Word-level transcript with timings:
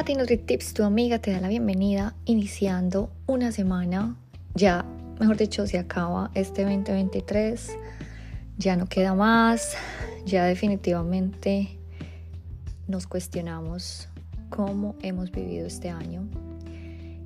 Tati 0.00 0.14
NutriTips, 0.14 0.72
tu 0.72 0.82
amiga, 0.82 1.18
te 1.18 1.30
da 1.30 1.42
la 1.42 1.48
bienvenida 1.48 2.14
iniciando 2.24 3.10
una 3.26 3.52
semana. 3.52 4.16
Ya, 4.54 4.82
mejor 5.20 5.36
dicho, 5.36 5.66
se 5.66 5.78
acaba 5.78 6.30
este 6.32 6.62
2023. 6.62 7.76
Ya 8.56 8.76
no 8.76 8.86
queda 8.86 9.14
más. 9.14 9.76
Ya 10.24 10.46
definitivamente 10.46 11.76
nos 12.88 13.06
cuestionamos 13.06 14.08
cómo 14.48 14.96
hemos 15.02 15.30
vivido 15.30 15.66
este 15.66 15.90
año. 15.90 16.26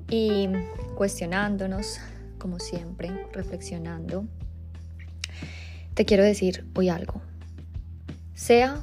Y 0.09 0.49
cuestionándonos, 0.95 2.01
como 2.37 2.59
siempre, 2.59 3.09
reflexionando, 3.31 4.25
te 5.93 6.03
quiero 6.03 6.25
decir 6.25 6.65
hoy 6.75 6.89
algo. 6.89 7.21
Sea 8.33 8.81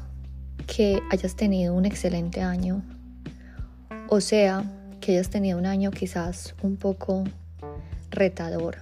que 0.66 0.98
hayas 1.10 1.37
tenido 1.37 1.74
un 1.74 1.84
excelente 1.84 2.40
año 2.40 2.82
o 4.15 4.21
sea, 4.21 4.62
que 5.01 5.12
hayas 5.12 5.30
tenido 5.30 5.59
un 5.59 5.65
año 5.65 5.91
quizás 5.91 6.55
un 6.61 6.77
poco 6.77 7.25
retador. 8.11 8.77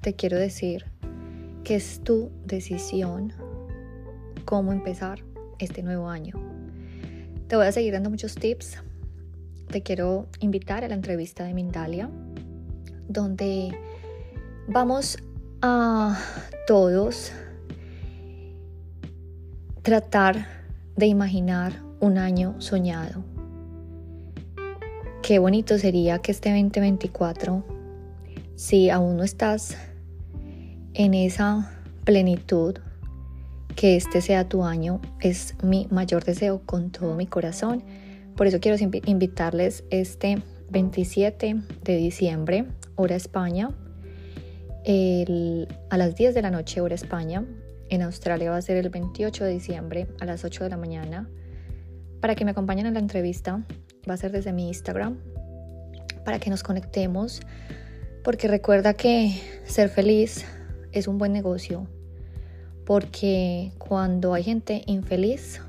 Te 0.00 0.14
quiero 0.14 0.38
decir 0.38 0.86
que 1.62 1.74
es 1.74 2.00
tu 2.02 2.30
decisión 2.46 3.34
cómo 4.46 4.72
empezar 4.72 5.18
este 5.58 5.82
nuevo 5.82 6.08
año. 6.08 6.36
Te 7.48 7.56
voy 7.56 7.66
a 7.66 7.72
seguir 7.72 7.92
dando 7.92 8.08
muchos 8.08 8.34
tips. 8.34 8.78
Te 9.68 9.82
quiero 9.82 10.26
invitar 10.40 10.84
a 10.84 10.88
la 10.88 10.94
entrevista 10.94 11.44
de 11.44 11.52
Mindalia, 11.52 12.08
donde 13.08 13.78
vamos 14.68 15.18
a 15.60 16.18
todos 16.66 17.30
tratar 19.82 20.46
de 20.96 21.04
imaginar 21.04 21.74
un 22.00 22.16
año 22.16 22.58
soñado 22.58 23.35
Qué 25.26 25.40
bonito 25.40 25.76
sería 25.76 26.20
que 26.20 26.30
este 26.30 26.50
2024, 26.50 27.64
si 28.54 28.90
aún 28.90 29.16
no 29.16 29.24
estás 29.24 29.76
en 30.94 31.14
esa 31.14 31.82
plenitud, 32.04 32.76
que 33.74 33.96
este 33.96 34.20
sea 34.20 34.48
tu 34.48 34.62
año, 34.62 35.00
es 35.20 35.56
mi 35.64 35.88
mayor 35.90 36.22
deseo 36.22 36.62
con 36.64 36.92
todo 36.92 37.16
mi 37.16 37.26
corazón. 37.26 37.82
Por 38.36 38.46
eso 38.46 38.60
quiero 38.60 38.76
invitarles 39.04 39.82
este 39.90 40.44
27 40.70 41.56
de 41.82 41.96
diciembre, 41.96 42.66
hora 42.94 43.16
España, 43.16 43.70
a 44.86 45.96
las 45.98 46.14
10 46.14 46.34
de 46.36 46.42
la 46.42 46.52
noche, 46.52 46.80
hora 46.80 46.94
España. 46.94 47.44
En 47.88 48.02
Australia 48.02 48.52
va 48.52 48.58
a 48.58 48.62
ser 48.62 48.76
el 48.76 48.90
28 48.90 49.42
de 49.42 49.50
diciembre 49.50 50.06
a 50.20 50.24
las 50.24 50.44
8 50.44 50.62
de 50.62 50.70
la 50.70 50.76
mañana. 50.76 51.28
Para 52.20 52.36
que 52.36 52.44
me 52.44 52.52
acompañen 52.52 52.86
en 52.86 52.94
la 52.94 53.00
entrevista, 53.00 53.66
va 54.08 54.14
a 54.14 54.16
ser 54.16 54.32
desde 54.32 54.52
mi 54.52 54.68
Instagram 54.68 55.18
para 56.24 56.38
que 56.38 56.50
nos 56.50 56.62
conectemos, 56.62 57.40
porque 58.24 58.48
recuerda 58.48 58.94
que 58.94 59.40
ser 59.64 59.88
feliz 59.88 60.44
es 60.92 61.08
un 61.08 61.18
buen 61.18 61.32
negocio, 61.32 61.86
porque 62.84 63.72
cuando 63.78 64.34
hay 64.34 64.42
gente 64.42 64.82
infeliz 64.86 65.60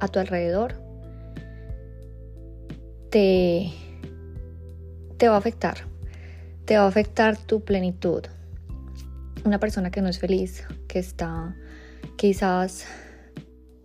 a 0.00 0.08
tu 0.08 0.18
alrededor, 0.18 0.74
te, 3.10 3.72
te 5.16 5.28
va 5.28 5.34
a 5.34 5.38
afectar, 5.38 5.78
te 6.64 6.76
va 6.76 6.84
a 6.84 6.88
afectar 6.88 7.36
tu 7.36 7.64
plenitud. 7.64 8.22
Una 9.44 9.58
persona 9.58 9.90
que 9.90 10.02
no 10.02 10.08
es 10.08 10.18
feliz, 10.18 10.64
que 10.88 10.98
está 10.98 11.56
quizás 12.16 12.84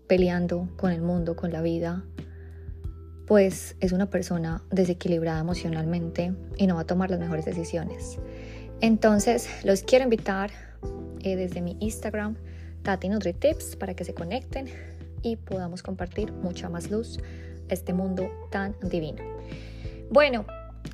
peleando 0.08 0.70
con 0.78 0.92
el 0.92 1.02
mundo, 1.02 1.36
con 1.36 1.52
la 1.52 1.62
vida, 1.62 2.04
pues 3.32 3.78
es 3.80 3.94
una 3.94 4.10
persona 4.10 4.62
desequilibrada 4.72 5.40
emocionalmente 5.40 6.34
y 6.58 6.68
no 6.68 6.76
va 6.76 6.82
a 6.82 6.86
tomar 6.86 7.10
las 7.10 7.18
mejores 7.18 7.46
decisiones. 7.46 8.20
Entonces, 8.82 9.48
los 9.64 9.84
quiero 9.84 10.04
invitar 10.04 10.52
eh, 11.22 11.38
desde 11.38 11.62
mi 11.62 11.78
Instagram, 11.80 12.36
Tati 12.84 13.08
NutriTips, 13.08 13.78
para 13.78 13.94
que 13.94 14.04
se 14.04 14.14
conecten 14.14 14.68
y 15.22 15.38
podamos 15.38 15.82
compartir 15.82 16.34
mucha 16.34 16.68
más 16.68 16.92
luz 16.92 17.20
a 17.70 17.74
este 17.74 17.94
mundo 17.94 18.30
tan 18.50 18.76
divino. 18.82 19.24
Bueno, 20.10 20.44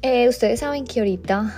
eh, 0.03 0.29
ustedes 0.29 0.59
saben 0.59 0.85
que 0.85 0.99
ahorita 0.99 1.55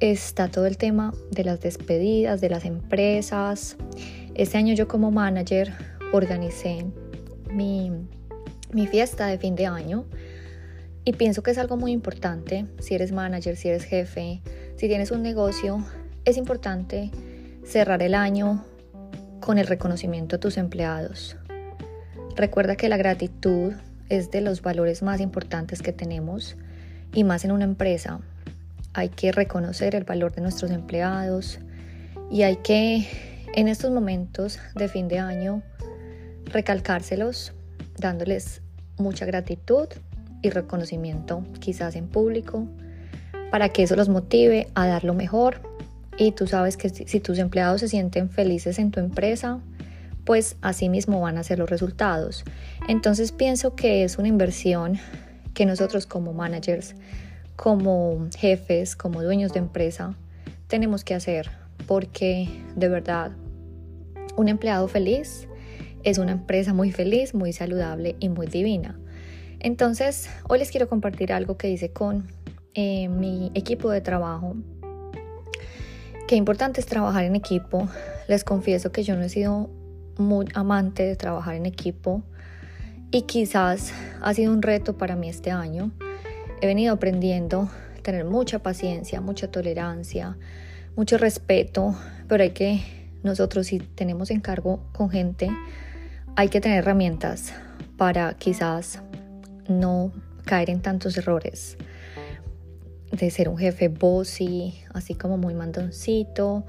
está 0.00 0.48
todo 0.48 0.66
el 0.66 0.76
tema 0.76 1.14
de 1.30 1.44
las 1.44 1.60
despedidas 1.60 2.40
de 2.40 2.48
las 2.48 2.64
empresas. 2.64 3.76
Este 4.34 4.58
año 4.58 4.74
yo 4.74 4.88
como 4.88 5.12
manager 5.12 5.72
organicé 6.12 6.84
mi 7.48 7.92
mi 8.72 8.86
fiesta 8.86 9.26
de 9.26 9.38
fin 9.38 9.54
de 9.54 9.66
año 9.66 10.04
y 11.04 11.12
pienso 11.12 11.42
que 11.42 11.52
es 11.52 11.58
algo 11.58 11.76
muy 11.76 11.92
importante, 11.92 12.66
si 12.80 12.94
eres 12.94 13.12
manager, 13.12 13.56
si 13.56 13.68
eres 13.68 13.84
jefe, 13.84 14.42
si 14.76 14.88
tienes 14.88 15.12
un 15.12 15.22
negocio, 15.22 15.84
es 16.24 16.36
importante 16.36 17.12
cerrar 17.64 18.02
el 18.02 18.14
año 18.14 18.64
con 19.40 19.58
el 19.58 19.68
reconocimiento 19.68 20.36
a 20.36 20.40
tus 20.40 20.56
empleados. 20.56 21.36
Recuerda 22.34 22.74
que 22.74 22.88
la 22.88 22.96
gratitud 22.96 23.72
es 24.08 24.30
de 24.30 24.40
los 24.40 24.62
valores 24.62 25.02
más 25.02 25.20
importantes 25.20 25.80
que 25.80 25.92
tenemos 25.92 26.56
y 27.12 27.22
más 27.22 27.44
en 27.44 27.52
una 27.52 27.64
empresa. 27.64 28.20
Hay 28.92 29.08
que 29.08 29.30
reconocer 29.32 29.94
el 29.94 30.04
valor 30.04 30.34
de 30.34 30.42
nuestros 30.42 30.70
empleados 30.72 31.60
y 32.30 32.42
hay 32.42 32.56
que 32.56 33.06
en 33.54 33.68
estos 33.68 33.92
momentos 33.92 34.58
de 34.74 34.88
fin 34.88 35.06
de 35.06 35.20
año 35.20 35.62
recalcárselos 36.46 37.52
dándoles 37.98 38.62
mucha 38.98 39.24
gratitud 39.26 39.88
y 40.42 40.50
reconocimiento 40.50 41.44
quizás 41.60 41.96
en 41.96 42.08
público 42.08 42.66
para 43.50 43.68
que 43.70 43.82
eso 43.82 43.96
los 43.96 44.08
motive 44.08 44.68
a 44.74 44.86
dar 44.86 45.04
lo 45.04 45.14
mejor. 45.14 45.60
Y 46.18 46.32
tú 46.32 46.46
sabes 46.46 46.76
que 46.76 46.88
si, 46.88 47.20
tus 47.20 47.38
empleados 47.38 47.80
se 47.80 47.88
sienten 47.88 48.30
felices 48.30 48.78
en 48.78 48.90
tu 48.90 49.00
empresa 49.00 49.60
pues 50.24 50.56
así 50.60 50.88
mismo 50.88 51.20
van 51.20 51.38
a 51.38 51.44
ser 51.44 51.60
los 51.60 51.70
resultados. 51.70 52.44
Entonces 52.88 53.30
pienso 53.30 53.76
que 53.76 54.02
es 54.02 54.18
una 54.18 54.26
inversión 54.26 54.98
que 55.54 55.64
nosotros 55.66 56.04
como 56.06 56.32
managers 56.32 56.94
como 57.54 58.28
jefes 58.36 58.96
como 58.96 59.22
dueños 59.22 59.52
de 59.52 59.60
empresa 59.60 60.14
tenemos 60.66 61.04
que 61.04 61.14
hacer 61.14 61.50
porque 61.86 62.48
de 62.74 62.88
verdad 62.88 63.30
un 64.36 64.48
empleado 64.48 64.88
feliz 64.88 65.48
es 66.06 66.18
una 66.18 66.30
empresa 66.30 66.72
muy 66.72 66.92
feliz, 66.92 67.34
muy 67.34 67.52
saludable 67.52 68.14
y 68.20 68.28
muy 68.28 68.46
divina. 68.46 68.96
Entonces, 69.58 70.30
hoy 70.48 70.60
les 70.60 70.70
quiero 70.70 70.88
compartir 70.88 71.32
algo 71.32 71.58
que 71.58 71.68
hice 71.68 71.90
con 71.90 72.28
eh, 72.74 73.08
mi 73.08 73.50
equipo 73.54 73.90
de 73.90 74.00
trabajo. 74.00 74.54
Qué 76.28 76.36
importante 76.36 76.80
es 76.80 76.86
trabajar 76.86 77.24
en 77.24 77.34
equipo. 77.34 77.88
Les 78.28 78.44
confieso 78.44 78.92
que 78.92 79.02
yo 79.02 79.16
no 79.16 79.22
he 79.22 79.28
sido 79.28 79.68
muy 80.16 80.46
amante 80.54 81.02
de 81.02 81.16
trabajar 81.16 81.56
en 81.56 81.66
equipo 81.66 82.22
y 83.10 83.22
quizás 83.22 83.92
ha 84.22 84.32
sido 84.32 84.52
un 84.52 84.62
reto 84.62 84.96
para 84.96 85.16
mí 85.16 85.28
este 85.28 85.50
año. 85.50 85.90
He 86.60 86.68
venido 86.68 86.94
aprendiendo 86.94 87.68
a 87.98 88.02
tener 88.02 88.24
mucha 88.24 88.60
paciencia, 88.60 89.20
mucha 89.20 89.50
tolerancia, 89.50 90.38
mucho 90.94 91.18
respeto, 91.18 91.96
pero 92.28 92.44
hay 92.44 92.50
que 92.50 92.80
nosotros 93.24 93.66
si 93.66 93.80
tenemos 93.80 94.30
encargo 94.30 94.78
con 94.92 95.10
gente, 95.10 95.50
hay 96.38 96.50
que 96.50 96.60
tener 96.60 96.78
herramientas 96.80 97.54
para 97.96 98.34
quizás 98.34 99.00
no 99.68 100.12
caer 100.44 100.68
en 100.68 100.82
tantos 100.82 101.16
errores 101.16 101.78
de 103.10 103.30
ser 103.30 103.48
un 103.48 103.56
jefe 103.56 103.88
bossy, 103.88 104.74
así 104.92 105.14
como 105.14 105.38
muy 105.38 105.54
mandoncito 105.54 106.66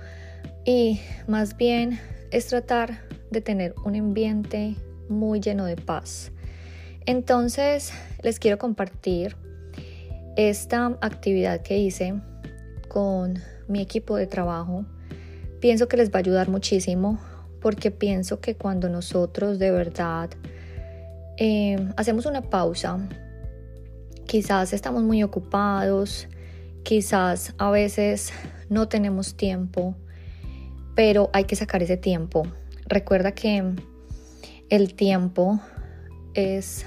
y 0.64 1.02
más 1.28 1.58
bien 1.58 2.00
es 2.32 2.48
tratar 2.48 3.02
de 3.30 3.42
tener 3.42 3.76
un 3.84 3.98
ambiente 3.98 4.76
muy 5.10 5.42
lleno 5.42 5.66
de 5.66 5.76
paz. 5.76 6.32
Entonces 7.06 7.92
les 8.24 8.40
quiero 8.40 8.58
compartir 8.58 9.36
esta 10.38 10.98
actividad 11.02 11.62
que 11.62 11.78
hice 11.78 12.14
con 12.88 13.40
mi 13.68 13.82
equipo 13.82 14.16
de 14.16 14.28
trabajo. 14.28 14.86
Pienso 15.60 15.90
que 15.90 15.98
les 15.98 16.10
va 16.10 16.16
a 16.16 16.20
ayudar 16.20 16.48
muchísimo 16.48 17.20
porque 17.68 17.92
pienso 17.92 18.40
que 18.40 18.56
cuando 18.56 18.88
nosotros 18.88 19.60
de 19.60 19.72
verdad 19.72 20.30
eh, 21.36 21.76
hacemos 21.98 22.26
una 22.26 22.42
pausa, 22.42 22.98
quizás 24.26 24.72
estamos 24.72 25.04
muy 25.04 25.22
ocupados, 25.22 26.30
quizás 26.84 27.54
a 27.58 27.70
veces 27.70 28.32
no 28.70 28.88
tenemos 28.88 29.36
tiempo, 29.36 29.96
pero 30.96 31.30
hay 31.34 31.44
que 31.44 31.58
sacar 31.58 31.84
ese 31.84 31.98
tiempo. 31.98 32.44
Recuerda 32.86 33.34
que 33.34 33.62
el 34.70 34.94
tiempo 34.94 35.60
es 36.36 36.86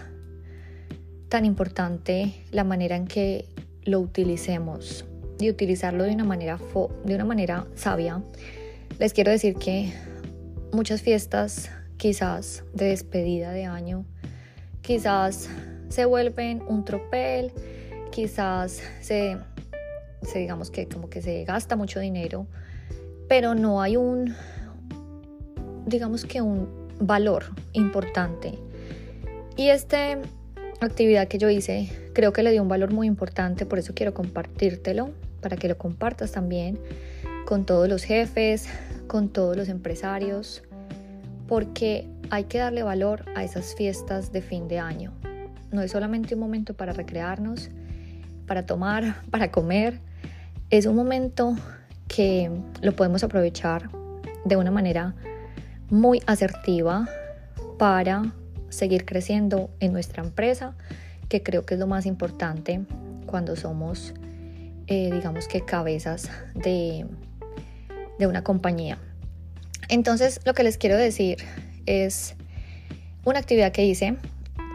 tan 1.28 1.44
importante 1.44 2.42
la 2.52 2.64
manera 2.64 2.96
en 2.96 3.06
que 3.06 3.44
lo 3.82 4.00
utilicemos 4.00 5.04
y 5.38 5.50
utilizarlo 5.50 6.04
de 6.04 6.14
una 6.14 6.24
manera, 6.24 6.58
de 7.04 7.14
una 7.14 7.26
manera 7.26 7.66
sabia. 7.74 8.22
Les 8.98 9.12
quiero 9.12 9.30
decir 9.30 9.56
que 9.56 9.92
muchas 10.72 11.02
fiestas 11.02 11.70
quizás 11.96 12.64
de 12.72 12.86
despedida 12.86 13.52
de 13.52 13.66
año, 13.66 14.04
quizás 14.80 15.48
se 15.88 16.04
vuelven 16.04 16.62
un 16.66 16.84
tropel, 16.84 17.52
quizás 18.10 18.80
se, 19.00 19.36
digamos 20.34 20.70
que 20.70 20.88
como 20.88 21.10
que 21.10 21.20
se 21.20 21.44
gasta 21.44 21.76
mucho 21.76 22.00
dinero, 22.00 22.46
pero 23.28 23.54
no 23.54 23.82
hay 23.82 23.96
un, 23.96 24.34
digamos 25.86 26.24
que 26.24 26.40
un 26.40 26.68
valor 27.00 27.44
importante. 27.72 28.58
Y 29.56 29.68
esta 29.68 30.18
actividad 30.80 31.28
que 31.28 31.38
yo 31.38 31.50
hice 31.50 31.90
creo 32.14 32.32
que 32.32 32.42
le 32.42 32.52
dio 32.52 32.62
un 32.62 32.68
valor 32.68 32.92
muy 32.92 33.06
importante, 33.06 33.66
por 33.66 33.78
eso 33.78 33.94
quiero 33.94 34.14
compartírtelo, 34.14 35.10
para 35.40 35.56
que 35.56 35.68
lo 35.68 35.76
compartas 35.76 36.32
también 36.32 36.78
con 37.50 37.64
todos 37.64 37.88
los 37.88 38.04
jefes, 38.04 38.68
con 39.08 39.28
todos 39.28 39.56
los 39.56 39.68
empresarios, 39.68 40.62
porque 41.48 42.06
hay 42.30 42.44
que 42.44 42.58
darle 42.58 42.84
valor 42.84 43.24
a 43.34 43.42
esas 43.42 43.74
fiestas 43.74 44.30
de 44.30 44.40
fin 44.40 44.68
de 44.68 44.78
año. 44.78 45.12
No 45.72 45.82
es 45.82 45.90
solamente 45.90 46.34
un 46.34 46.40
momento 46.40 46.74
para 46.74 46.92
recrearnos, 46.92 47.68
para 48.46 48.66
tomar, 48.66 49.16
para 49.32 49.50
comer, 49.50 49.98
es 50.70 50.86
un 50.86 50.94
momento 50.94 51.56
que 52.06 52.52
lo 52.82 52.94
podemos 52.94 53.24
aprovechar 53.24 53.90
de 54.44 54.54
una 54.54 54.70
manera 54.70 55.16
muy 55.88 56.22
asertiva 56.28 57.08
para 57.80 58.32
seguir 58.68 59.04
creciendo 59.04 59.70
en 59.80 59.92
nuestra 59.92 60.22
empresa, 60.22 60.76
que 61.28 61.42
creo 61.42 61.66
que 61.66 61.74
es 61.74 61.80
lo 61.80 61.88
más 61.88 62.06
importante 62.06 62.82
cuando 63.26 63.56
somos, 63.56 64.14
eh, 64.86 65.10
digamos 65.12 65.48
que 65.48 65.64
cabezas 65.64 66.30
de, 66.54 67.06
de 68.20 68.28
una 68.28 68.44
compañía. 68.44 68.98
Entonces, 69.88 70.40
lo 70.44 70.54
que 70.54 70.62
les 70.62 70.76
quiero 70.78 70.96
decir 70.96 71.38
es 71.86 72.36
una 73.24 73.40
actividad 73.40 73.72
que 73.72 73.84
hice. 73.84 74.16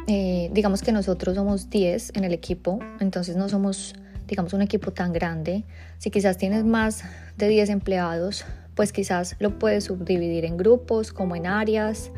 Eh, 0.08 0.50
digamos 0.52 0.82
que 0.82 0.92
nosotros 0.92 1.36
somos 1.36 1.70
10 1.70 2.12
en 2.16 2.26
el 2.26 2.34
equipo, 2.34 2.80
entonces 3.00 3.38
no 3.38 3.48
somos, 3.48 3.96
digamos, 4.28 4.54
un 4.54 4.62
equipo 4.62 4.92
tan 4.92 5.14
grande. 5.14 5.64
Si 6.00 6.12
quizás 6.12 6.38
tienes 6.38 6.66
más 6.66 7.04
de 7.38 7.48
10 7.48 7.70
empleados, 7.70 8.46
pues 8.76 8.92
quizás 8.92 9.36
lo 9.40 9.58
puedes 9.58 9.86
subdividir 9.86 10.44
en 10.44 10.58
grupos, 10.58 11.14
como 11.14 11.36
en 11.36 11.48
áreas. 11.48 12.12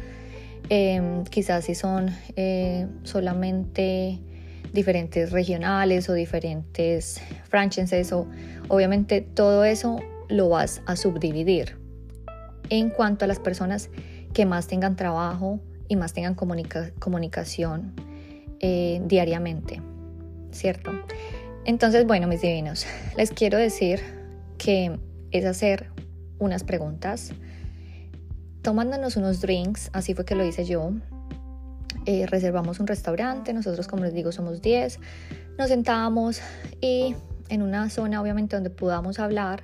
Em, 0.69 1.23
quizás 1.25 1.65
si 1.65 1.75
son 1.75 2.09
eh, 2.35 2.87
solamente 3.03 4.19
diferentes 4.73 5.31
regionales 5.31 6.09
o 6.09 6.13
diferentes 6.13 7.21
franchises 7.47 8.11
o 8.11 8.27
obviamente 8.67 9.21
todo 9.21 9.63
eso 9.63 9.99
lo 10.29 10.49
vas 10.49 10.81
a 10.85 10.95
subdividir 10.95 11.77
en 12.69 12.89
cuanto 12.89 13.25
a 13.25 13.27
las 13.27 13.39
personas 13.39 13.89
que 14.33 14.45
más 14.45 14.67
tengan 14.67 14.95
trabajo 14.95 15.59
y 15.87 15.95
más 15.95 16.13
tengan 16.13 16.35
comunicación 16.35 17.93
eh, 18.59 19.01
diariamente, 19.05 19.81
¿cierto? 20.51 20.91
Entonces, 21.65 22.05
bueno, 22.05 22.27
mis 22.27 22.41
divinos, 22.41 22.85
les 23.17 23.31
quiero 23.31 23.57
decir 23.57 24.01
que 24.57 24.99
es 25.31 25.45
hacer 25.45 25.87
unas 26.39 26.63
preguntas, 26.63 27.31
tomándonos 28.61 29.15
unos 29.17 29.41
drinks, 29.41 29.89
así 29.93 30.13
fue 30.13 30.25
que 30.25 30.35
lo 30.35 30.45
hice 30.45 30.65
yo. 30.65 30.91
Eh, 32.05 32.25
reservamos 32.25 32.79
un 32.79 32.87
restaurante, 32.87 33.53
nosotros 33.53 33.87
como 33.87 34.03
les 34.03 34.13
digo 34.13 34.31
somos 34.31 34.61
10, 34.61 34.99
nos 35.57 35.67
sentábamos 35.67 36.41
y 36.79 37.15
en 37.49 37.61
una 37.61 37.89
zona 37.89 38.21
obviamente 38.21 38.55
donde 38.55 38.69
podamos 38.69 39.19
hablar 39.19 39.63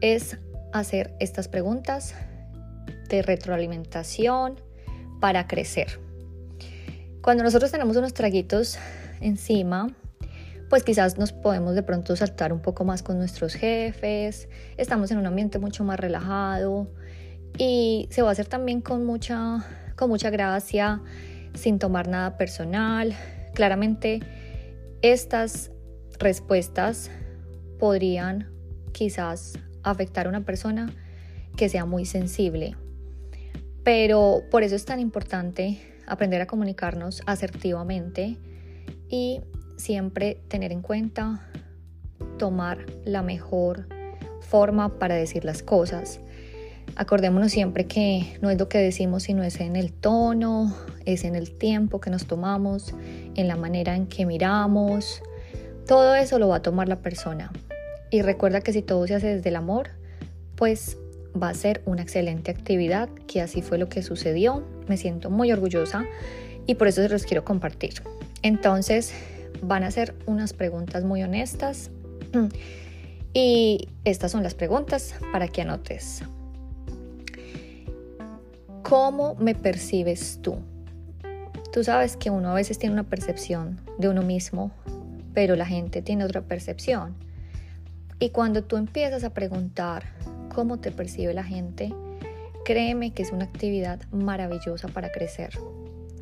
es 0.00 0.38
hacer 0.72 1.14
estas 1.20 1.48
preguntas 1.48 2.14
de 3.08 3.22
retroalimentación 3.22 4.60
para 5.20 5.46
crecer. 5.46 6.00
Cuando 7.22 7.42
nosotros 7.42 7.70
tenemos 7.70 7.96
unos 7.96 8.12
traguitos 8.12 8.78
encima, 9.20 9.88
pues 10.68 10.82
quizás 10.82 11.18
nos 11.18 11.32
podemos 11.32 11.74
de 11.74 11.82
pronto 11.82 12.16
saltar 12.16 12.52
un 12.52 12.60
poco 12.60 12.84
más 12.84 13.02
con 13.02 13.18
nuestros 13.18 13.54
jefes, 13.54 14.48
estamos 14.76 15.10
en 15.10 15.18
un 15.18 15.26
ambiente 15.26 15.58
mucho 15.58 15.84
más 15.84 15.98
relajado 15.98 16.88
y 17.56 18.08
se 18.10 18.22
va 18.22 18.30
a 18.30 18.32
hacer 18.32 18.46
también 18.46 18.80
con 18.80 19.06
mucha, 19.06 19.64
con 19.96 20.08
mucha 20.10 20.30
gracia, 20.30 21.00
sin 21.54 21.78
tomar 21.78 22.08
nada 22.08 22.36
personal. 22.36 23.14
Claramente 23.54 24.20
estas 25.02 25.70
respuestas 26.18 27.10
podrían 27.78 28.50
quizás 28.92 29.58
afectar 29.84 30.26
a 30.26 30.28
una 30.28 30.44
persona 30.44 30.92
que 31.56 31.68
sea 31.68 31.84
muy 31.84 32.04
sensible. 32.04 32.76
Pero 33.84 34.42
por 34.50 34.62
eso 34.62 34.74
es 34.76 34.84
tan 34.84 34.98
importante 34.98 35.80
aprender 36.06 36.40
a 36.40 36.46
comunicarnos 36.46 37.22
asertivamente 37.26 38.36
y 39.08 39.40
siempre 39.76 40.40
tener 40.48 40.72
en 40.72 40.82
cuenta 40.82 41.48
tomar 42.38 42.86
la 43.04 43.22
mejor 43.22 43.86
forma 44.40 44.98
para 44.98 45.14
decir 45.14 45.44
las 45.44 45.62
cosas. 45.62 46.20
Acordémonos 46.96 47.50
siempre 47.50 47.86
que 47.86 48.36
no 48.40 48.50
es 48.50 48.58
lo 48.58 48.68
que 48.68 48.78
decimos, 48.78 49.24
sino 49.24 49.42
es 49.42 49.60
en 49.60 49.74
el 49.76 49.92
tono, 49.92 50.74
es 51.04 51.24
en 51.24 51.34
el 51.34 51.50
tiempo 51.50 52.00
que 52.00 52.10
nos 52.10 52.26
tomamos, 52.26 52.94
en 53.34 53.48
la 53.48 53.56
manera 53.56 53.96
en 53.96 54.06
que 54.06 54.26
miramos. 54.26 55.22
Todo 55.86 56.14
eso 56.14 56.38
lo 56.38 56.48
va 56.48 56.56
a 56.56 56.62
tomar 56.62 56.88
la 56.88 57.00
persona. 57.00 57.50
Y 58.14 58.22
recuerda 58.22 58.60
que 58.60 58.72
si 58.72 58.80
todo 58.80 59.04
se 59.08 59.16
hace 59.16 59.26
desde 59.26 59.48
el 59.48 59.56
amor, 59.56 59.90
pues 60.54 60.98
va 61.34 61.48
a 61.48 61.54
ser 61.54 61.82
una 61.84 62.02
excelente 62.02 62.52
actividad, 62.52 63.08
que 63.26 63.40
así 63.40 63.60
fue 63.60 63.76
lo 63.76 63.88
que 63.88 64.04
sucedió. 64.04 64.62
Me 64.86 64.96
siento 64.96 65.30
muy 65.30 65.50
orgullosa 65.50 66.04
y 66.64 66.76
por 66.76 66.86
eso 66.86 67.02
se 67.02 67.08
los 67.08 67.24
quiero 67.24 67.44
compartir. 67.44 67.94
Entonces, 68.42 69.12
van 69.62 69.82
a 69.82 69.90
ser 69.90 70.14
unas 70.26 70.52
preguntas 70.52 71.02
muy 71.02 71.24
honestas. 71.24 71.90
Y 73.36 73.88
estas 74.04 74.30
son 74.30 74.44
las 74.44 74.54
preguntas 74.54 75.16
para 75.32 75.48
que 75.48 75.62
anotes. 75.62 76.22
¿Cómo 78.84 79.34
me 79.40 79.56
percibes 79.56 80.38
tú? 80.40 80.58
Tú 81.72 81.82
sabes 81.82 82.16
que 82.16 82.30
uno 82.30 82.52
a 82.52 82.54
veces 82.54 82.78
tiene 82.78 82.92
una 82.92 83.02
percepción 83.02 83.80
de 83.98 84.08
uno 84.08 84.22
mismo, 84.22 84.70
pero 85.34 85.56
la 85.56 85.66
gente 85.66 86.00
tiene 86.00 86.24
otra 86.24 86.42
percepción. 86.42 87.23
Y 88.18 88.30
cuando 88.30 88.62
tú 88.62 88.76
empiezas 88.76 89.24
a 89.24 89.30
preguntar 89.30 90.04
cómo 90.54 90.78
te 90.78 90.90
percibe 90.90 91.34
la 91.34 91.44
gente, 91.44 91.92
créeme 92.64 93.12
que 93.12 93.22
es 93.22 93.32
una 93.32 93.44
actividad 93.44 94.00
maravillosa 94.12 94.88
para 94.88 95.10
crecer. 95.10 95.50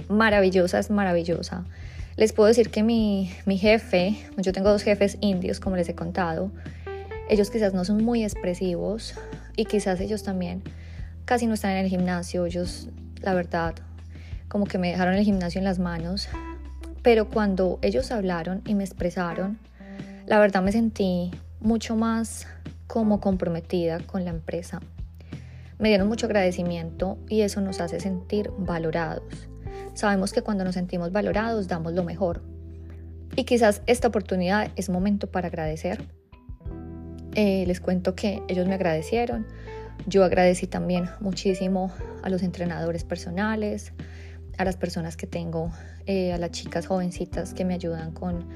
Maravillosa 0.09 0.79
es 0.79 0.91
maravillosa. 0.91 1.65
Les 2.17 2.33
puedo 2.33 2.49
decir 2.49 2.71
que 2.71 2.83
mi, 2.83 3.31
mi 3.47 3.59
jefe, 3.59 4.17
yo 4.37 4.53
tengo 4.53 4.71
dos 4.71 4.83
jefes 4.83 5.17
indios, 5.21 5.61
como 5.61 5.77
les 5.77 5.89
he 5.89 5.95
contado, 5.95 6.51
ellos 7.29 7.51
quizás 7.51 7.73
no 7.73 7.85
son 7.85 8.05
muy 8.05 8.25
expresivos 8.25 9.15
y 9.57 9.65
quizás 9.65 10.01
ellos 10.01 10.23
también 10.23 10.63
casi 11.25 11.47
no 11.47 11.55
están 11.55 11.73
en 11.73 11.85
el 11.85 11.89
gimnasio. 11.89 12.45
Ellos, 12.47 12.89
la 13.21 13.35
verdad, 13.35 13.75
como 14.49 14.67
que 14.67 14.79
me 14.79 14.91
dejaron 14.91 15.15
el 15.15 15.25
gimnasio 15.25 15.59
en 15.59 15.65
las 15.65 15.79
manos. 15.79 16.29
Pero 17.03 17.29
cuando 17.29 17.79
ellos 17.83 18.13
hablaron 18.13 18.63
y 18.67 18.75
me 18.75 18.85
expresaron, 18.85 19.59
la 20.27 20.39
verdad 20.39 20.63
me 20.63 20.73
sentí 20.73 21.31
mucho 21.63 21.97
más 21.97 22.47
como 22.87 23.21
comprometida 23.21 24.01
con 24.01 24.25
la 24.25 24.31
empresa. 24.31 24.81
Me 25.79 25.89
dieron 25.89 26.09
mucho 26.09 26.27
agradecimiento 26.27 27.19
y 27.29 27.41
eso 27.41 27.61
nos 27.61 27.81
hace 27.81 28.01
sentir 28.01 28.51
valorados. 28.59 29.49
Sabemos 29.95 30.33
que 30.33 30.43
cuando 30.43 30.65
nos 30.65 30.75
sentimos 30.75 31.13
valorados 31.13 31.69
damos 31.69 31.93
lo 31.93 32.05
mejor. 32.05 32.43
Y 33.35 33.45
quizás 33.45 33.83
esta 33.87 34.09
oportunidad 34.09 34.71
es 34.77 34.91
momento 34.91 35.31
para 35.31 35.49
agradecer. 35.49 36.05
Eh, 37.35 37.65
les 37.67 37.81
cuento 37.81 38.15
que 38.15 38.43
ellos 38.49 38.67
me 38.67 38.75
agradecieron. 38.75 39.47
Yo 40.07 40.25
agradecí 40.25 40.67
también 40.67 41.09
muchísimo 41.21 41.91
a 42.23 42.29
los 42.29 42.43
entrenadores 42.43 43.05
personales, 43.05 43.93
a 44.59 44.65
las 44.65 44.77
personas 44.77 45.17
que 45.17 45.27
tengo, 45.27 45.71
eh, 46.07 46.33
a 46.33 46.39
las 46.39 46.51
chicas 46.51 46.87
jovencitas 46.87 47.55
que 47.55 47.65
me 47.65 47.75
ayudan 47.75 48.13
con 48.13 48.49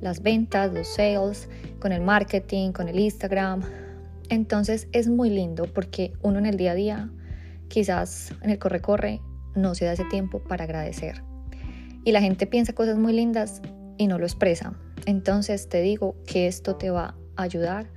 las 0.00 0.22
ventas, 0.22 0.72
los 0.72 0.88
sales, 0.88 1.48
con 1.78 1.92
el 1.92 2.02
marketing, 2.02 2.72
con 2.72 2.88
el 2.88 2.98
Instagram. 2.98 3.62
Entonces 4.28 4.88
es 4.92 5.08
muy 5.08 5.30
lindo 5.30 5.64
porque 5.64 6.12
uno 6.22 6.38
en 6.38 6.46
el 6.46 6.56
día 6.56 6.72
a 6.72 6.74
día, 6.74 7.10
quizás 7.68 8.32
en 8.42 8.50
el 8.50 8.58
corre-corre, 8.58 9.20
no 9.54 9.74
se 9.74 9.84
da 9.84 9.92
ese 9.92 10.04
tiempo 10.04 10.40
para 10.40 10.64
agradecer. 10.64 11.22
Y 12.04 12.12
la 12.12 12.20
gente 12.20 12.46
piensa 12.46 12.72
cosas 12.72 12.96
muy 12.96 13.12
lindas 13.12 13.60
y 13.98 14.06
no 14.06 14.18
lo 14.18 14.24
expresa. 14.24 14.74
Entonces 15.06 15.68
te 15.68 15.80
digo 15.80 16.16
que 16.26 16.46
esto 16.46 16.76
te 16.76 16.90
va 16.90 17.16
a 17.36 17.42
ayudar 17.42 17.90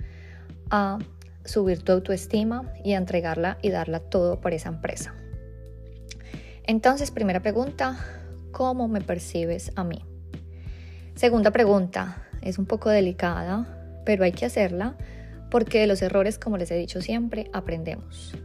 a 0.69 0.99
subir 1.45 1.83
tu 1.83 1.91
autoestima 1.91 2.73
y 2.83 2.93
a 2.93 2.97
entregarla 2.97 3.57
y 3.61 3.69
darla 3.69 3.99
todo 3.99 4.39
por 4.41 4.53
esa 4.53 4.69
empresa. 4.69 5.13
Entonces, 6.65 7.11
primera 7.11 7.41
pregunta, 7.41 7.97
¿cómo 8.51 8.87
me 8.87 9.01
percibes 9.01 9.71
a 9.75 9.83
mí? 9.83 10.05
Segunda 11.15 11.51
pregunta, 11.51 12.23
es 12.41 12.57
un 12.57 12.65
poco 12.65 12.89
delicada, 12.89 14.01
pero 14.05 14.23
hay 14.23 14.31
que 14.31 14.45
hacerla 14.45 14.95
porque 15.49 15.79
de 15.79 15.87
los 15.87 16.01
errores, 16.01 16.39
como 16.39 16.57
les 16.57 16.71
he 16.71 16.75
dicho 16.75 17.01
siempre, 17.01 17.49
aprendemos. 17.53 18.35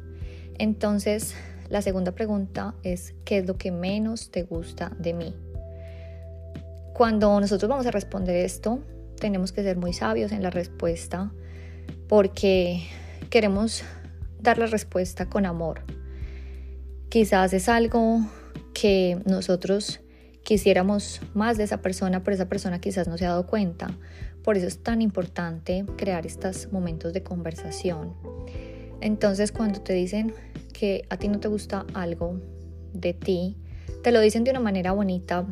Entonces, 0.59 1.35
la 1.69 1.83
segunda 1.83 2.13
pregunta 2.13 2.75
es, 2.83 3.15
¿qué 3.25 3.39
es 3.39 3.47
lo 3.47 3.57
que 3.57 3.73
menos 3.73 4.31
te 4.31 4.43
gusta 4.43 4.93
de 4.99 5.15
mí? 5.15 5.35
cuando 6.99 7.39
nosotros 7.41 7.69
vamos 7.69 7.87
a 7.87 7.93
responder 7.93 8.45
esto, 8.45 8.81
tenemos 9.21 9.53
que 9.53 9.63
ser 9.63 9.77
muy 9.77 9.93
sabios 9.93 10.33
en 10.33 10.43
la 10.43 10.51
respuesta 10.51 11.31
porque 12.09 12.83
queremos 13.31 13.85
dar 14.41 14.59
la 14.59 14.67
respuesta 14.67 15.27
con 15.27 15.47
amor. 15.47 15.83
Quizás 17.09 17.53
es 17.53 17.69
algo 17.69 18.27
que 18.75 19.23
nosotros 19.27 20.01
quisiéramos 20.49 21.21
más 21.35 21.59
de 21.59 21.65
esa 21.65 21.83
persona, 21.83 22.25
pero 22.25 22.35
esa 22.35 22.49
persona 22.49 22.81
quizás 22.81 23.07
no 23.07 23.19
se 23.19 23.27
ha 23.27 23.29
dado 23.29 23.47
cuenta. 23.47 23.91
Por 24.43 24.57
eso 24.57 24.67
es 24.67 24.83
tan 24.83 25.03
importante 25.03 25.85
crear 25.99 26.25
estos 26.25 26.73
momentos 26.73 27.13
de 27.13 27.23
conversación. 27.23 28.15
Entonces 29.03 29.53
cuando 29.53 29.83
te 29.83 29.93
dicen 29.93 30.33
que 30.73 31.05
a 31.11 31.19
ti 31.19 31.29
no 31.29 31.39
te 31.39 31.49
gusta 31.49 31.85
algo 31.93 32.41
de 32.95 33.13
ti, 33.13 33.59
te 34.03 34.11
lo 34.11 34.21
dicen 34.21 34.43
de 34.43 34.53
una 34.53 34.61
manera 34.61 34.93
bonita, 34.93 35.45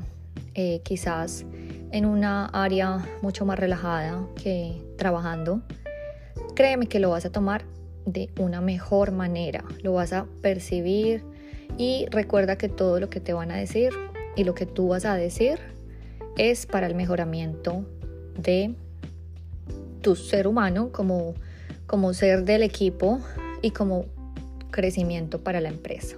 eh, 0.54 0.80
quizás 0.82 1.44
en 1.92 2.06
una 2.06 2.46
área 2.46 3.06
mucho 3.20 3.44
más 3.44 3.58
relajada 3.58 4.26
que 4.42 4.82
trabajando, 4.96 5.60
créeme 6.54 6.86
que 6.86 7.00
lo 7.00 7.10
vas 7.10 7.26
a 7.26 7.30
tomar 7.30 7.66
de 8.06 8.30
una 8.40 8.62
mejor 8.62 9.12
manera, 9.12 9.62
lo 9.82 9.92
vas 9.92 10.14
a 10.14 10.24
percibir 10.40 11.22
y 11.76 12.06
recuerda 12.10 12.56
que 12.56 12.70
todo 12.70 12.98
lo 12.98 13.10
que 13.10 13.20
te 13.20 13.34
van 13.34 13.50
a 13.50 13.56
decir 13.56 13.92
y 14.36 14.44
lo 14.44 14.54
que 14.54 14.66
tú 14.66 14.88
vas 14.88 15.04
a 15.04 15.14
decir 15.14 15.58
es 16.36 16.66
para 16.66 16.86
el 16.86 16.94
mejoramiento 16.94 17.84
de 18.38 18.74
tu 20.02 20.14
ser 20.14 20.46
humano 20.46 20.90
como, 20.92 21.34
como 21.86 22.12
ser 22.12 22.44
del 22.44 22.62
equipo 22.62 23.20
y 23.62 23.70
como 23.70 24.04
crecimiento 24.70 25.42
para 25.42 25.60
la 25.60 25.70
empresa. 25.70 26.16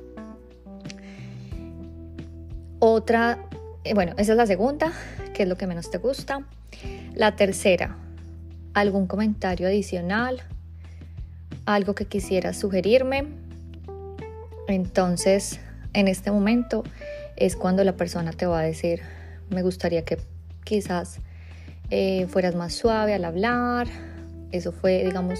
Otra, 2.80 3.38
eh, 3.84 3.94
bueno, 3.94 4.12
esa 4.18 4.32
es 4.32 4.36
la 4.36 4.46
segunda, 4.46 4.92
que 5.32 5.44
es 5.44 5.48
lo 5.48 5.56
que 5.56 5.66
menos 5.66 5.90
te 5.90 5.98
gusta. 5.98 6.46
La 7.14 7.36
tercera, 7.36 7.96
algún 8.74 9.06
comentario 9.06 9.66
adicional, 9.66 10.42
algo 11.66 11.94
que 11.94 12.06
quisieras 12.06 12.58
sugerirme. 12.58 13.26
Entonces, 14.66 15.60
en 15.92 16.08
este 16.08 16.30
momento 16.30 16.84
es 17.38 17.56
cuando 17.56 17.84
la 17.84 17.96
persona 17.96 18.32
te 18.32 18.46
va 18.46 18.60
a 18.60 18.62
decir, 18.62 19.00
me 19.50 19.62
gustaría 19.62 20.04
que 20.04 20.18
quizás 20.64 21.20
eh, 21.90 22.26
fueras 22.28 22.54
más 22.54 22.74
suave 22.74 23.14
al 23.14 23.24
hablar. 23.24 23.86
Eso 24.50 24.72
fue, 24.72 25.04
digamos, 25.04 25.38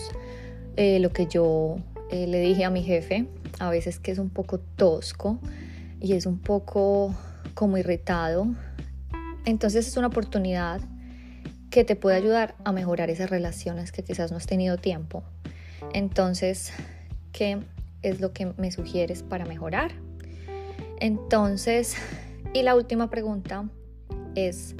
eh, 0.77 1.01
lo 1.01 1.11
que 1.11 1.27
yo 1.27 1.77
eh, 2.11 2.27
le 2.27 2.41
dije 2.41 2.65
a 2.65 2.71
mi 2.71 2.83
jefe. 2.83 3.27
A 3.59 3.71
veces 3.71 3.99
que 3.99 4.13
es 4.13 4.19
un 4.19 4.31
poco 4.31 4.61
tosco 4.61 5.39
y 6.01 6.13
es 6.13 6.27
un 6.27 6.39
poco 6.39 7.15
como 7.55 7.77
irritado. 7.77 8.47
Entonces 9.45 9.89
es 9.89 9.97
una 9.97 10.07
oportunidad 10.07 10.81
que 11.71 11.83
te 11.85 11.97
puede 11.97 12.17
ayudar 12.17 12.55
a 12.65 12.73
mejorar 12.73 13.11
esas 13.11 13.29
relaciones 13.29 13.91
que 13.91 14.05
quizás 14.05 14.31
no 14.31 14.37
has 14.37 14.47
tenido 14.47 14.77
tiempo. 14.77 15.25
Entonces, 15.93 16.73
¿qué 17.33 17.59
es 18.03 18.21
lo 18.21 18.33
que 18.33 18.47
me 18.57 18.71
sugieres 18.71 19.23
para 19.23 19.45
mejorar? 19.45 19.93
Entonces, 21.01 21.97
y 22.53 22.63
la 22.63 22.75
última 22.75 23.11
pregunta 23.11 23.69
es, 24.35 24.75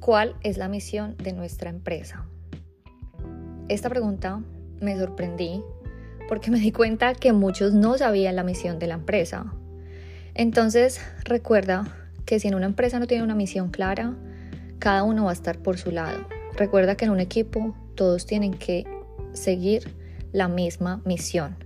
¿cuál 0.00 0.36
es 0.42 0.56
la 0.56 0.68
misión 0.68 1.16
de 1.18 1.32
nuestra 1.32 1.70
empresa? 1.70 2.26
Esta 3.68 3.88
pregunta 3.88 4.42
me 4.80 4.98
sorprendí 4.98 5.62
porque 6.28 6.50
me 6.50 6.58
di 6.58 6.72
cuenta 6.72 7.14
que 7.14 7.32
muchos 7.32 7.74
no 7.74 7.98
sabían 7.98 8.36
la 8.36 8.42
misión 8.42 8.78
de 8.78 8.86
la 8.86 8.94
empresa. 8.94 9.52
Entonces, 10.34 11.00
recuerda 11.24 11.84
que 12.24 12.40
si 12.40 12.48
en 12.48 12.54
una 12.54 12.66
empresa 12.66 12.98
no 12.98 13.06
tiene 13.06 13.24
una 13.24 13.34
misión 13.34 13.70
clara, 13.70 14.16
cada 14.78 15.02
uno 15.02 15.24
va 15.24 15.30
a 15.30 15.34
estar 15.34 15.58
por 15.58 15.78
su 15.78 15.90
lado. 15.90 16.26
Recuerda 16.56 16.96
que 16.96 17.04
en 17.04 17.10
un 17.10 17.20
equipo 17.20 17.74
todos 17.94 18.26
tienen 18.26 18.54
que 18.54 18.84
seguir 19.32 19.94
la 20.32 20.48
misma 20.48 21.02
misión. 21.04 21.61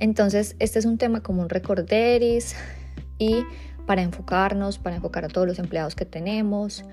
Entonces, 0.00 0.56
este 0.58 0.78
es 0.78 0.86
un 0.86 0.96
tema 0.96 1.22
como 1.22 1.42
un 1.42 1.50
recorderis 1.50 2.56
y 3.18 3.44
para 3.86 4.02
enfocarnos, 4.02 4.78
para 4.78 4.96
enfocar 4.96 5.26
a 5.26 5.28
todos 5.28 5.46
los 5.46 5.58
empleados 5.58 5.94
que 5.94 6.06
tenemos, 6.06 6.84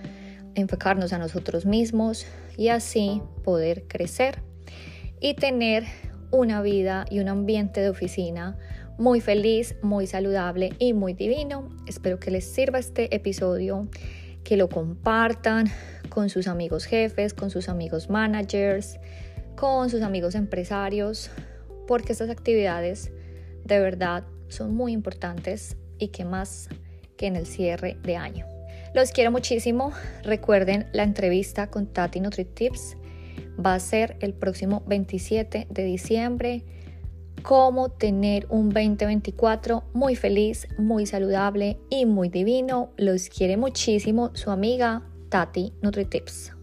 enfocarnos 0.56 1.14
a 1.14 1.18
nosotros 1.18 1.66
mismos 1.66 2.26
y 2.58 2.68
así 2.68 3.22
poder 3.44 3.88
crecer 3.88 4.42
y 5.22 5.36
tener 5.36 5.86
una 6.32 6.62
vida 6.62 7.06
y 7.10 7.20
un 7.20 7.30
ambiente 7.30 7.80
de 7.80 7.90
oficina 7.90 8.58
muy 8.98 9.22
feliz, 9.22 9.76
muy 9.82 10.06
saludable 10.06 10.74
y 10.78 10.92
muy 10.92 11.14
divino. 11.14 11.70
Espero 11.88 12.20
que 12.20 12.30
les 12.30 12.46
sirva 12.46 12.80
este 12.80 13.16
episodio, 13.16 13.88
que 14.44 14.58
lo 14.58 14.68
compartan 14.68 15.72
con 16.10 16.30
sus 16.30 16.48
amigos 16.48 16.86
jefes, 16.86 17.34
con 17.34 17.52
sus 17.52 17.70
amigos 17.70 18.10
managers, 18.10 19.00
con 19.56 19.90
sus 19.90 20.02
amigos 20.02 20.36
empresarios, 20.36 21.30
porque 21.88 22.12
estas 22.12 22.30
actividades 22.30 23.12
de 23.64 23.80
verdad 23.80 24.26
son 24.50 24.76
muy 24.76 24.92
importantes 24.92 25.78
y 25.98 26.10
que 26.10 26.26
más 26.26 26.70
que 27.18 27.28
en 27.28 27.36
el 27.36 27.48
cierre 27.48 27.98
de 28.04 28.16
año. 28.16 28.46
Los 28.94 29.12
quiero 29.12 29.32
muchísimo. 29.32 29.92
Recuerden 30.24 30.88
la 30.94 31.04
entrevista 31.04 31.70
con 31.70 31.88
Tati 31.88 32.20
NutriTips 32.20 32.98
va 33.64 33.74
a 33.74 33.80
ser 33.80 34.18
el 34.20 34.34
próximo 34.34 34.84
27 34.88 35.68
de 35.70 35.84
diciembre. 35.84 36.64
Cómo 37.44 37.90
tener 37.90 38.48
un 38.50 38.70
2024 38.70 39.84
muy 39.94 40.16
feliz, 40.16 40.68
muy 40.78 41.06
saludable 41.06 41.78
y 41.90 42.06
muy 42.06 42.30
divino. 42.30 42.92
Los 42.98 43.30
quiere 43.30 43.58
muchísimo 43.58 44.32
su 44.34 44.52
amiga 44.52 45.04
Tati 45.30 45.74
NutriTips. 45.82 46.57